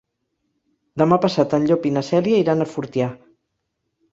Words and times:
Demà 1.01 1.19
passat 1.27 1.53
en 1.59 1.67
Llop 1.73 1.85
i 1.91 1.91
na 1.99 2.03
Cèlia 2.09 2.41
iran 2.45 2.65
a 2.67 2.71
Fortià. 2.73 3.11